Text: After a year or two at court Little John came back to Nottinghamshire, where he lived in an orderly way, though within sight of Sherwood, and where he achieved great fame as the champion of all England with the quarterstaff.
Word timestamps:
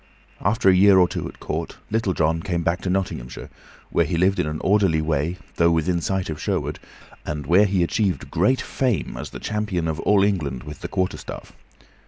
After 0.41 0.67
a 0.67 0.73
year 0.75 0.97
or 0.97 1.07
two 1.07 1.27
at 1.27 1.39
court 1.39 1.77
Little 1.91 2.15
John 2.15 2.41
came 2.41 2.63
back 2.63 2.81
to 2.81 2.89
Nottinghamshire, 2.89 3.51
where 3.91 4.05
he 4.07 4.17
lived 4.17 4.39
in 4.39 4.47
an 4.47 4.57
orderly 4.61 4.99
way, 4.99 5.37
though 5.57 5.69
within 5.69 6.01
sight 6.01 6.27
of 6.27 6.41
Sherwood, 6.41 6.79
and 7.23 7.45
where 7.45 7.65
he 7.67 7.83
achieved 7.83 8.31
great 8.31 8.61
fame 8.61 9.15
as 9.15 9.29
the 9.29 9.39
champion 9.39 9.87
of 9.87 9.99
all 9.99 10.23
England 10.23 10.63
with 10.63 10.79
the 10.81 10.87
quarterstaff. 10.87 11.53